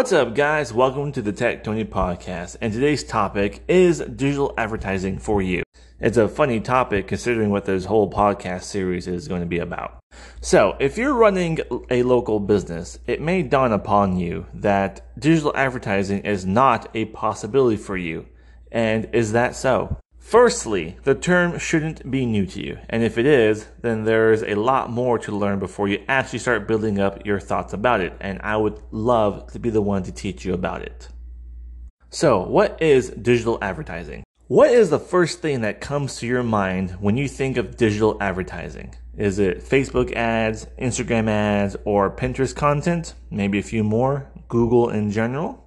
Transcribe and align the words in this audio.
What's 0.00 0.12
up, 0.12 0.34
guys? 0.34 0.72
Welcome 0.72 1.12
to 1.12 1.20
the 1.20 1.30
Tech 1.30 1.62
Tony 1.62 1.84
podcast. 1.84 2.56
And 2.62 2.72
today's 2.72 3.04
topic 3.04 3.62
is 3.68 3.98
digital 3.98 4.54
advertising 4.56 5.18
for 5.18 5.42
you. 5.42 5.62
It's 6.00 6.16
a 6.16 6.26
funny 6.26 6.58
topic 6.58 7.06
considering 7.06 7.50
what 7.50 7.66
this 7.66 7.84
whole 7.84 8.10
podcast 8.10 8.62
series 8.62 9.06
is 9.06 9.28
going 9.28 9.42
to 9.42 9.46
be 9.46 9.58
about. 9.58 9.98
So, 10.40 10.74
if 10.80 10.96
you're 10.96 11.12
running 11.12 11.58
a 11.90 12.02
local 12.02 12.40
business, 12.40 12.98
it 13.06 13.20
may 13.20 13.42
dawn 13.42 13.72
upon 13.72 14.16
you 14.16 14.46
that 14.54 15.06
digital 15.20 15.52
advertising 15.54 16.20
is 16.20 16.46
not 16.46 16.88
a 16.94 17.04
possibility 17.04 17.76
for 17.76 17.98
you. 17.98 18.24
And 18.72 19.06
is 19.12 19.32
that 19.32 19.54
so? 19.54 19.98
Firstly, 20.20 20.96
the 21.02 21.14
term 21.16 21.58
shouldn't 21.58 22.08
be 22.08 22.24
new 22.24 22.46
to 22.46 22.62
you, 22.62 22.78
and 22.88 23.02
if 23.02 23.18
it 23.18 23.26
is, 23.26 23.66
then 23.80 24.04
there's 24.04 24.42
a 24.42 24.54
lot 24.54 24.88
more 24.88 25.18
to 25.18 25.32
learn 25.32 25.58
before 25.58 25.88
you 25.88 26.04
actually 26.08 26.38
start 26.38 26.68
building 26.68 27.00
up 27.00 27.26
your 27.26 27.40
thoughts 27.40 27.72
about 27.72 28.00
it, 28.00 28.12
and 28.20 28.38
I 28.42 28.56
would 28.56 28.80
love 28.92 29.50
to 29.52 29.58
be 29.58 29.70
the 29.70 29.82
one 29.82 30.04
to 30.04 30.12
teach 30.12 30.44
you 30.44 30.54
about 30.54 30.82
it. 30.82 31.08
So, 32.10 32.46
what 32.46 32.80
is 32.80 33.10
digital 33.10 33.58
advertising? 33.60 34.22
What 34.46 34.70
is 34.70 34.90
the 34.90 34.98
first 34.98 35.40
thing 35.40 35.62
that 35.62 35.80
comes 35.80 36.16
to 36.16 36.26
your 36.26 36.42
mind 36.42 36.90
when 37.00 37.16
you 37.16 37.26
think 37.26 37.56
of 37.56 37.76
digital 37.76 38.16
advertising? 38.20 38.94
Is 39.16 39.38
it 39.38 39.60
Facebook 39.60 40.12
ads, 40.14 40.66
Instagram 40.80 41.28
ads, 41.28 41.76
or 41.84 42.14
Pinterest 42.14 42.54
content? 42.54 43.14
Maybe 43.30 43.58
a 43.58 43.62
few 43.62 43.82
more, 43.82 44.30
Google 44.48 44.90
in 44.90 45.10
general? 45.10 45.66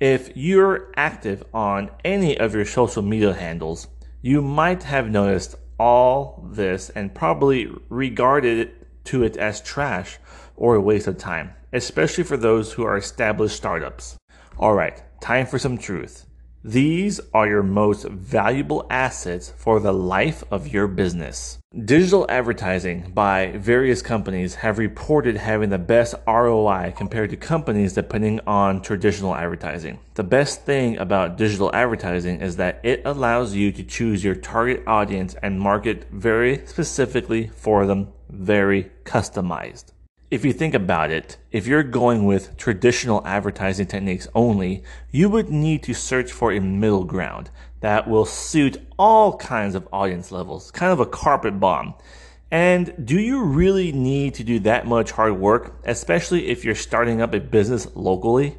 If 0.00 0.36
you're 0.36 0.90
active 0.96 1.44
on 1.54 1.90
any 2.04 2.36
of 2.36 2.54
your 2.54 2.64
social 2.64 3.02
media 3.02 3.32
handles, 3.32 3.86
you 4.24 4.40
might 4.40 4.84
have 4.84 5.10
noticed 5.10 5.54
all 5.78 6.48
this 6.50 6.88
and 6.88 7.14
probably 7.14 7.70
regarded 7.90 8.58
it 8.58 9.04
to 9.04 9.22
it 9.22 9.36
as 9.36 9.60
trash 9.60 10.16
or 10.56 10.74
a 10.74 10.80
waste 10.80 11.06
of 11.06 11.18
time, 11.18 11.52
especially 11.74 12.24
for 12.24 12.38
those 12.38 12.72
who 12.72 12.82
are 12.84 12.96
established 12.96 13.54
startups. 13.54 14.16
All 14.58 14.72
right, 14.72 15.02
time 15.20 15.44
for 15.44 15.58
some 15.58 15.76
truth. 15.76 16.24
These 16.66 17.20
are 17.34 17.46
your 17.46 17.62
most 17.62 18.06
valuable 18.06 18.86
assets 18.88 19.52
for 19.54 19.80
the 19.80 19.92
life 19.92 20.42
of 20.50 20.66
your 20.66 20.88
business. 20.88 21.58
Digital 21.84 22.24
advertising 22.30 23.12
by 23.12 23.52
various 23.58 24.00
companies 24.00 24.54
have 24.54 24.78
reported 24.78 25.36
having 25.36 25.68
the 25.68 25.76
best 25.76 26.14
ROI 26.26 26.94
compared 26.96 27.28
to 27.30 27.36
companies 27.36 27.92
depending 27.92 28.40
on 28.46 28.80
traditional 28.80 29.34
advertising. 29.34 29.98
The 30.14 30.24
best 30.24 30.62
thing 30.62 30.96
about 30.96 31.36
digital 31.36 31.70
advertising 31.74 32.40
is 32.40 32.56
that 32.56 32.80
it 32.82 33.02
allows 33.04 33.54
you 33.54 33.70
to 33.70 33.82
choose 33.82 34.24
your 34.24 34.34
target 34.34 34.84
audience 34.86 35.36
and 35.42 35.60
market 35.60 36.06
very 36.10 36.66
specifically 36.66 37.48
for 37.48 37.84
them, 37.84 38.08
very 38.30 38.90
customized 39.04 39.93
if 40.34 40.44
you 40.44 40.52
think 40.52 40.74
about 40.74 41.12
it, 41.12 41.36
if 41.52 41.64
you're 41.64 41.84
going 41.84 42.24
with 42.26 42.56
traditional 42.56 43.24
advertising 43.24 43.86
techniques 43.86 44.26
only, 44.34 44.82
you 45.12 45.28
would 45.28 45.48
need 45.48 45.80
to 45.84 45.94
search 45.94 46.32
for 46.32 46.50
a 46.50 46.60
middle 46.60 47.04
ground 47.04 47.50
that 47.82 48.08
will 48.08 48.24
suit 48.24 48.84
all 48.98 49.36
kinds 49.36 49.76
of 49.76 49.86
audience 49.92 50.32
levels, 50.32 50.72
kind 50.72 50.90
of 50.90 50.98
a 50.98 51.06
carpet 51.06 51.60
bomb. 51.60 51.94
And 52.50 53.06
do 53.06 53.20
you 53.20 53.44
really 53.44 53.92
need 53.92 54.34
to 54.34 54.42
do 54.42 54.58
that 54.60 54.88
much 54.88 55.12
hard 55.12 55.38
work, 55.38 55.76
especially 55.84 56.48
if 56.48 56.64
you're 56.64 56.74
starting 56.74 57.20
up 57.20 57.32
a 57.32 57.38
business 57.38 57.86
locally? 57.94 58.56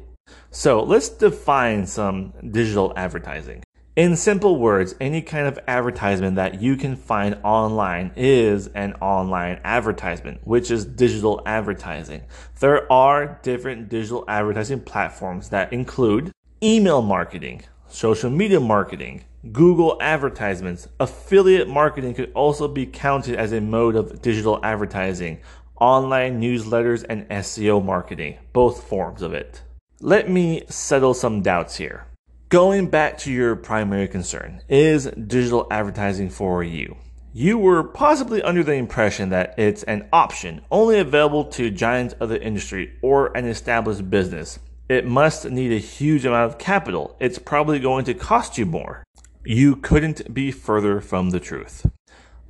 So 0.50 0.82
let's 0.82 1.10
define 1.10 1.86
some 1.86 2.32
digital 2.52 2.94
advertising. 2.96 3.65
In 3.96 4.14
simple 4.14 4.58
words, 4.58 4.94
any 5.00 5.22
kind 5.22 5.46
of 5.46 5.58
advertisement 5.66 6.36
that 6.36 6.60
you 6.60 6.76
can 6.76 6.96
find 6.96 7.38
online 7.42 8.12
is 8.14 8.66
an 8.74 8.92
online 9.00 9.58
advertisement, 9.64 10.46
which 10.46 10.70
is 10.70 10.84
digital 10.84 11.40
advertising. 11.46 12.20
There 12.60 12.92
are 12.92 13.40
different 13.42 13.88
digital 13.88 14.26
advertising 14.28 14.80
platforms 14.80 15.48
that 15.48 15.72
include 15.72 16.30
email 16.62 17.00
marketing, 17.00 17.62
social 17.88 18.28
media 18.28 18.60
marketing, 18.60 19.24
Google 19.50 19.96
advertisements, 20.02 20.88
affiliate 21.00 21.66
marketing 21.66 22.12
could 22.12 22.32
also 22.34 22.68
be 22.68 22.84
counted 22.84 23.36
as 23.36 23.52
a 23.52 23.62
mode 23.62 23.96
of 23.96 24.20
digital 24.20 24.60
advertising, 24.62 25.40
online 25.80 26.38
newsletters 26.38 27.02
and 27.08 27.26
SEO 27.30 27.82
marketing, 27.82 28.36
both 28.52 28.84
forms 28.84 29.22
of 29.22 29.32
it. 29.32 29.62
Let 30.02 30.28
me 30.28 30.64
settle 30.68 31.14
some 31.14 31.40
doubts 31.40 31.76
here. 31.76 32.08
Going 32.48 32.86
back 32.90 33.18
to 33.18 33.32
your 33.32 33.56
primary 33.56 34.06
concern, 34.06 34.62
is 34.68 35.06
digital 35.06 35.66
advertising 35.68 36.30
for 36.30 36.62
you? 36.62 36.96
You 37.32 37.58
were 37.58 37.82
possibly 37.82 38.40
under 38.40 38.62
the 38.62 38.74
impression 38.74 39.30
that 39.30 39.58
it's 39.58 39.82
an 39.82 40.08
option 40.12 40.60
only 40.70 41.00
available 41.00 41.46
to 41.46 41.72
giants 41.72 42.14
of 42.20 42.28
the 42.28 42.40
industry 42.40 42.92
or 43.02 43.36
an 43.36 43.46
established 43.46 44.08
business. 44.10 44.60
It 44.88 45.04
must 45.04 45.50
need 45.50 45.72
a 45.72 45.80
huge 45.80 46.24
amount 46.24 46.52
of 46.52 46.58
capital. 46.60 47.16
It's 47.18 47.40
probably 47.40 47.80
going 47.80 48.04
to 48.04 48.14
cost 48.14 48.56
you 48.56 48.64
more. 48.64 49.02
You 49.44 49.74
couldn't 49.74 50.32
be 50.32 50.52
further 50.52 51.00
from 51.00 51.30
the 51.30 51.40
truth. 51.40 51.84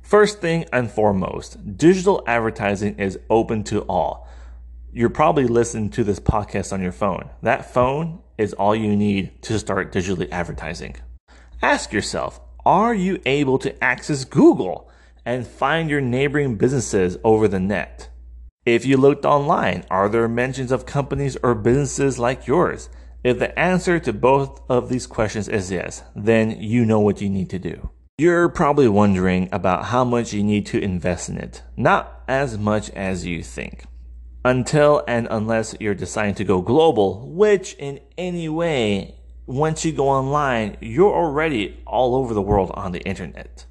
First 0.03 0.41
thing 0.41 0.65
and 0.71 0.91
foremost, 0.91 1.75
digital 1.75 2.23
advertising 2.27 2.99
is 2.99 3.17
open 3.31 3.63
to 3.63 3.81
all. 3.89 4.27
You're 4.97 5.11
probably 5.11 5.45
listening 5.45 5.91
to 5.91 6.03
this 6.03 6.19
podcast 6.19 6.73
on 6.73 6.81
your 6.81 6.91
phone. 6.91 7.29
That 7.43 7.71
phone 7.71 8.17
is 8.39 8.53
all 8.53 8.75
you 8.75 8.95
need 8.95 9.43
to 9.43 9.59
start 9.59 9.93
digitally 9.93 10.27
advertising. 10.31 10.95
Ask 11.61 11.93
yourself, 11.93 12.39
are 12.65 12.95
you 12.95 13.21
able 13.23 13.59
to 13.59 13.83
access 13.83 14.25
Google 14.25 14.89
and 15.23 15.45
find 15.45 15.87
your 15.87 16.01
neighboring 16.01 16.55
businesses 16.55 17.15
over 17.23 17.47
the 17.47 17.59
net? 17.59 18.09
If 18.65 18.87
you 18.87 18.97
looked 18.97 19.23
online, 19.23 19.85
are 19.91 20.09
there 20.09 20.27
mentions 20.27 20.71
of 20.71 20.87
companies 20.87 21.37
or 21.43 21.53
businesses 21.53 22.17
like 22.17 22.47
yours? 22.47 22.89
If 23.23 23.37
the 23.37 23.53
answer 23.59 23.99
to 23.99 24.11
both 24.11 24.61
of 24.67 24.89
these 24.89 25.05
questions 25.05 25.47
is 25.47 25.69
yes, 25.69 26.01
then 26.15 26.59
you 26.59 26.85
know 26.85 27.01
what 27.01 27.21
you 27.21 27.29
need 27.29 27.51
to 27.51 27.59
do. 27.59 27.91
You're 28.17 28.49
probably 28.49 28.87
wondering 28.87 29.47
about 29.51 29.85
how 29.85 30.03
much 30.03 30.33
you 30.33 30.43
need 30.43 30.65
to 30.65 30.81
invest 30.81 31.29
in 31.29 31.37
it. 31.37 31.61
Not 31.75 32.23
as 32.27 32.57
much 32.57 32.89
as 32.89 33.27
you 33.27 33.43
think 33.43 33.85
until 34.47 35.03
and 35.09 35.27
unless 35.29 35.75
you're 35.81 35.93
deciding 35.93 36.35
to 36.35 36.45
go 36.45 36.61
global, 36.61 37.27
which 37.27 37.73
in 37.73 37.99
any 38.17 38.47
way, 38.47 39.13
once 39.45 39.83
you 39.83 39.91
go 39.91 40.07
online, 40.07 40.77
you're 40.79 41.13
already 41.13 41.77
all 41.85 42.15
over 42.15 42.33
the 42.33 42.41
world 42.41 42.71
on 42.73 42.93
the 42.93 43.01
internet. 43.01 43.65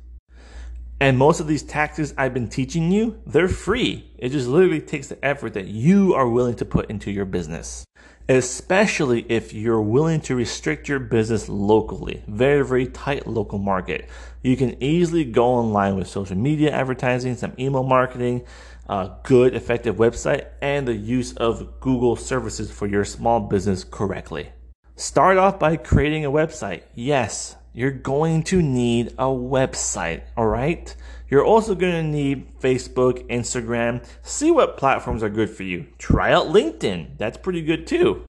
And 1.00 1.16
most 1.16 1.40
of 1.40 1.46
these 1.46 1.62
tactics 1.62 2.12
I've 2.18 2.34
been 2.34 2.48
teaching 2.48 2.90
you, 2.90 3.18
they're 3.26 3.48
free. 3.48 4.10
It 4.18 4.30
just 4.30 4.48
literally 4.48 4.82
takes 4.82 5.06
the 5.08 5.22
effort 5.24 5.54
that 5.54 5.66
you 5.66 6.12
are 6.12 6.28
willing 6.28 6.56
to 6.56 6.66
put 6.66 6.90
into 6.90 7.10
your 7.10 7.24
business. 7.24 7.86
Especially 8.28 9.24
if 9.30 9.54
you're 9.54 9.80
willing 9.80 10.20
to 10.22 10.34
restrict 10.34 10.88
your 10.88 10.98
business 10.98 11.48
locally, 11.48 12.22
very, 12.26 12.64
very 12.66 12.86
tight 12.86 13.26
local 13.26 13.58
market. 13.58 14.10
You 14.42 14.56
can 14.58 14.82
easily 14.82 15.24
go 15.24 15.46
online 15.46 15.96
with 15.96 16.08
social 16.08 16.36
media 16.36 16.70
advertising, 16.70 17.36
some 17.36 17.54
email 17.58 17.84
marketing, 17.84 18.44
a 18.88 19.10
good, 19.22 19.54
effective 19.54 19.96
website, 19.96 20.46
and 20.60 20.86
the 20.86 20.94
use 20.94 21.32
of 21.34 21.80
Google 21.80 22.16
services 22.16 22.70
for 22.70 22.86
your 22.86 23.04
small 23.04 23.40
business 23.40 23.84
correctly. 23.84 24.50
Start 24.94 25.36
off 25.36 25.58
by 25.58 25.76
creating 25.76 26.24
a 26.24 26.30
website. 26.30 26.82
Yes, 26.94 27.56
you're 27.74 27.90
going 27.90 28.42
to 28.44 28.62
need 28.62 29.08
a 29.18 29.26
website, 29.26 30.22
all 30.36 30.46
right? 30.46 30.94
You're 31.28 31.44
also 31.44 31.74
going 31.74 31.92
to 31.92 32.02
need 32.02 32.58
Facebook, 32.60 33.28
Instagram. 33.28 34.04
See 34.22 34.50
what 34.50 34.76
platforms 34.76 35.22
are 35.22 35.28
good 35.28 35.50
for 35.50 35.64
you. 35.64 35.86
Try 35.98 36.32
out 36.32 36.46
LinkedIn. 36.46 37.18
That's 37.18 37.36
pretty 37.36 37.62
good 37.62 37.86
too. 37.86 38.24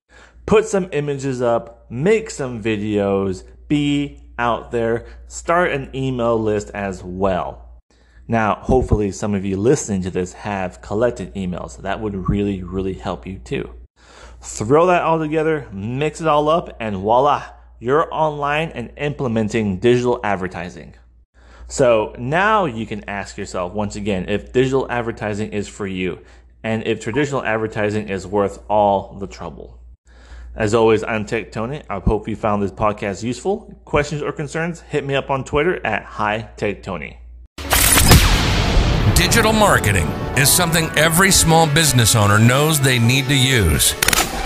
Put 0.45 0.65
some 0.65 0.89
images 0.91 1.41
up, 1.41 1.85
make 1.89 2.29
some 2.29 2.61
videos, 2.63 3.43
be 3.67 4.21
out 4.39 4.71
there, 4.71 5.05
start 5.27 5.71
an 5.71 5.89
email 5.95 6.37
list 6.37 6.69
as 6.71 7.03
well. 7.03 7.66
Now, 8.27 8.55
hopefully, 8.55 9.11
some 9.11 9.33
of 9.33 9.45
you 9.45 9.55
listening 9.55 10.01
to 10.01 10.11
this 10.11 10.33
have 10.33 10.81
collected 10.81 11.33
emails. 11.33 11.81
That 11.81 12.01
would 12.01 12.27
really, 12.27 12.61
really 12.61 12.95
help 12.95 13.25
you 13.25 13.39
too. 13.39 13.73
Throw 14.41 14.87
that 14.87 15.01
all 15.01 15.17
together, 15.17 15.67
mix 15.71 16.19
it 16.19 16.27
all 16.27 16.49
up, 16.49 16.75
and 16.79 16.97
voila, 16.97 17.45
you're 17.79 18.13
online 18.13 18.69
and 18.69 18.91
implementing 18.97 19.79
digital 19.79 20.19
advertising. 20.23 20.95
So 21.67 22.15
now 22.17 22.65
you 22.65 22.85
can 22.85 23.07
ask 23.09 23.37
yourself 23.37 23.73
once 23.73 23.95
again 23.95 24.29
if 24.29 24.53
digital 24.53 24.89
advertising 24.89 25.51
is 25.51 25.67
for 25.67 25.85
you 25.85 26.19
and 26.63 26.85
if 26.87 26.99
traditional 26.99 27.43
advertising 27.43 28.09
is 28.09 28.25
worth 28.25 28.63
all 28.69 29.17
the 29.19 29.27
trouble. 29.27 29.79
As 30.55 30.73
always, 30.73 31.03
I'm 31.03 31.25
Tech 31.25 31.51
Tony. 31.51 31.83
I 31.89 31.99
hope 31.99 32.27
you 32.27 32.35
found 32.35 32.63
this 32.63 32.71
podcast 32.71 33.21
useful. 33.21 33.79
Questions 33.85 34.21
or 34.21 34.31
concerns, 34.31 34.81
hit 34.81 35.05
me 35.05 35.13
up 35.13 35.29
on 35.29 35.43
Twitter 35.43 35.85
at 35.85 36.03
Hi 36.03 36.49
Tech 36.57 36.83
Tony. 36.83 37.19
Digital 39.17 39.51
marketing 39.51 40.05
is 40.37 40.47
something 40.47 40.91
every 40.95 41.31
small 41.31 41.65
business 41.65 42.15
owner 42.15 42.37
knows 42.37 42.79
they 42.79 42.99
need 42.99 43.25
to 43.25 43.35
use. 43.35 43.93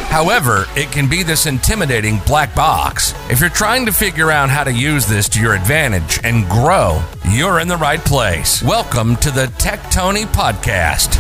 However, 0.08 0.66
it 0.78 0.94
can 0.94 1.10
be 1.10 1.24
this 1.24 1.46
intimidating 1.46 2.20
black 2.20 2.56
box. 2.56 3.14
If 3.30 3.42
you're 3.42 3.50
trying 3.50 3.86
to 3.88 3.92
figure 3.92 4.32
out 4.32 4.50
how 4.50 4.64
to 4.64 4.72
use 4.72 5.06
this 5.06 5.28
to 5.30 5.42
your 5.42 5.56
advantage 5.56 6.22
and 6.24 6.48
grow, 6.48 7.04
you're 7.30 7.60
in 7.60 7.68
the 7.68 7.76
right 7.76 8.00
place. 8.00 8.64
Welcome 8.64 9.18
to 9.18 9.30
the 9.30 9.48
Tech 9.58 9.92
Tony 9.92 10.24
Podcast. 10.24 11.20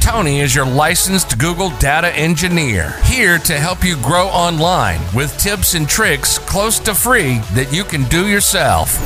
Tony 0.00 0.40
is 0.40 0.52
your 0.52 0.66
licensed 0.66 1.38
Google 1.38 1.70
data 1.78 2.12
engineer, 2.16 3.00
here 3.04 3.38
to 3.38 3.60
help 3.60 3.84
you 3.84 3.94
grow 4.02 4.26
online 4.26 5.00
with 5.14 5.38
tips 5.38 5.74
and 5.74 5.88
tricks 5.88 6.36
close 6.36 6.80
to 6.80 6.96
free 6.96 7.38
that 7.54 7.72
you 7.72 7.84
can 7.84 8.02
do 8.08 8.26
yourself. 8.26 8.98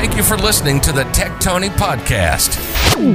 Thank 0.00 0.16
you 0.16 0.22
for 0.22 0.38
listening 0.38 0.80
to 0.80 0.92
the 0.92 1.04
Tech 1.12 1.38
Tony 1.40 1.68
podcast. 1.68 2.56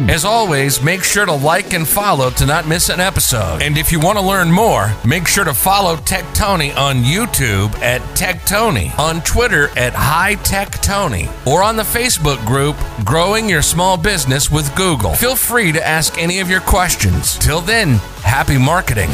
As 0.08 0.24
always, 0.24 0.84
make 0.84 1.04
sure 1.04 1.26
to 1.26 1.34
like 1.34 1.74
and 1.74 1.88
follow 1.88 2.30
to 2.30 2.46
not 2.46 2.68
miss 2.68 2.90
an 2.90 3.00
episode. 3.00 3.64
And 3.64 3.76
if 3.76 3.92
you 3.92 4.00
want 4.00 4.20
to 4.20 4.24
learn 4.24 4.52
more, 4.52 4.94
make 5.04 5.28
sure 5.28 5.44
to 5.46 5.56
follow 5.56 5.96
Tech 5.96 6.32
Tony 6.36 6.72
on 6.74 6.98
YouTube 6.98 7.74
at 7.80 8.04
Tech 8.16 8.46
Tony, 8.46 8.92
on 9.00 9.22
Twitter 9.22 9.70
at 9.76 9.94
High 9.96 10.36
Tech 10.36 10.74
Tony, 10.84 11.28
or 11.48 11.64
on 11.64 11.76
the 11.76 11.82
Facebook 11.82 12.46
group 12.46 12.76
Growing 13.04 13.50
Your 13.50 13.64
Small 13.64 13.98
Business 13.98 14.52
with 14.52 14.76
Google. 14.76 15.16
Feel 15.16 15.36
free 15.36 15.72
to 15.72 15.84
ask 15.84 16.20
any 16.20 16.40
of 16.40 16.52
your 16.52 16.62
questions. 16.62 17.36
Till 17.40 17.62
then, 17.62 17.94
happy 18.22 18.60
marketing. 18.60 19.10